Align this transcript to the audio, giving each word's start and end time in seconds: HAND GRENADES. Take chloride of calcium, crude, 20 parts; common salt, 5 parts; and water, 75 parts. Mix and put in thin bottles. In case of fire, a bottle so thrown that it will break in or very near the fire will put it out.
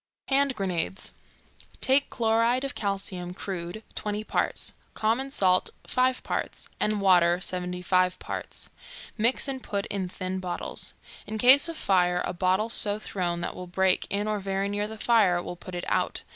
HAND 0.29 0.55
GRENADES. 0.55 1.13
Take 1.79 2.09
chloride 2.09 2.63
of 2.63 2.73
calcium, 2.73 3.35
crude, 3.35 3.83
20 3.93 4.23
parts; 4.23 4.73
common 4.95 5.29
salt, 5.29 5.69
5 5.85 6.23
parts; 6.23 6.67
and 6.79 7.01
water, 7.01 7.39
75 7.39 8.17
parts. 8.17 8.67
Mix 9.15 9.47
and 9.47 9.61
put 9.61 9.85
in 9.91 10.09
thin 10.09 10.39
bottles. 10.39 10.95
In 11.27 11.37
case 11.37 11.69
of 11.69 11.77
fire, 11.77 12.23
a 12.25 12.33
bottle 12.33 12.71
so 12.71 12.97
thrown 12.97 13.41
that 13.41 13.51
it 13.51 13.55
will 13.55 13.67
break 13.67 14.07
in 14.09 14.27
or 14.27 14.39
very 14.39 14.69
near 14.69 14.87
the 14.87 14.97
fire 14.97 15.39
will 15.39 15.55
put 15.55 15.75
it 15.75 15.85
out. 15.87 16.23